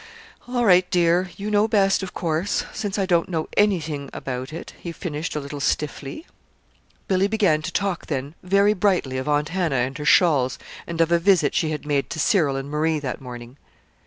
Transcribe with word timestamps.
"All 0.47 0.65
right, 0.65 0.89
dear; 0.89 1.29
you 1.37 1.51
know 1.51 1.67
best, 1.67 2.01
of 2.01 2.11
course 2.11 2.63
since 2.73 2.97
I 2.97 3.05
don't 3.05 3.29
know 3.29 3.47
anything 3.55 4.09
about 4.13 4.51
it," 4.51 4.73
he 4.79 4.91
finished 4.91 5.35
a 5.35 5.39
little 5.39 5.59
stiffly. 5.59 6.25
Billy 7.07 7.27
began 7.27 7.61
to 7.61 7.71
talk 7.71 8.07
then 8.07 8.33
very 8.41 8.73
brightly 8.73 9.19
of 9.19 9.27
Aunt 9.29 9.49
Hannah 9.49 9.75
and 9.75 9.95
her 9.99 10.03
shawls, 10.05 10.57
and 10.87 11.01
of 11.01 11.11
a 11.11 11.19
visit 11.19 11.53
she 11.53 11.69
had 11.69 11.85
made 11.85 12.09
to 12.09 12.19
Cyril 12.19 12.55
and 12.55 12.67
Marie 12.67 12.97
that 12.97 13.21
morning. 13.21 13.57